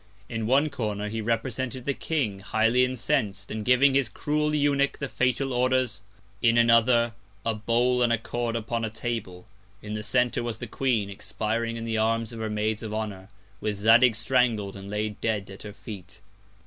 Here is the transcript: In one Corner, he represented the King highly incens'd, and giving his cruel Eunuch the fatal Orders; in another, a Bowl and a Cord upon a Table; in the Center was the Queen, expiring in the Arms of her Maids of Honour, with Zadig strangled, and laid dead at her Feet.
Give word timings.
In 0.27 0.47
one 0.47 0.71
Corner, 0.71 1.09
he 1.09 1.21
represented 1.21 1.85
the 1.85 1.93
King 1.93 2.39
highly 2.39 2.83
incens'd, 2.83 3.51
and 3.51 3.63
giving 3.63 3.93
his 3.93 4.09
cruel 4.09 4.55
Eunuch 4.55 4.97
the 4.97 5.07
fatal 5.07 5.53
Orders; 5.53 6.01
in 6.41 6.57
another, 6.57 7.13
a 7.45 7.53
Bowl 7.53 8.01
and 8.01 8.11
a 8.11 8.17
Cord 8.17 8.55
upon 8.55 8.83
a 8.83 8.89
Table; 8.89 9.45
in 9.79 9.93
the 9.93 10.01
Center 10.01 10.41
was 10.41 10.57
the 10.57 10.65
Queen, 10.65 11.11
expiring 11.11 11.77
in 11.77 11.85
the 11.85 11.99
Arms 11.99 12.33
of 12.33 12.39
her 12.39 12.49
Maids 12.49 12.81
of 12.81 12.95
Honour, 12.95 13.29
with 13.59 13.77
Zadig 13.77 14.15
strangled, 14.15 14.75
and 14.75 14.89
laid 14.89 15.21
dead 15.21 15.51
at 15.51 15.61
her 15.61 15.71
Feet. 15.73 16.19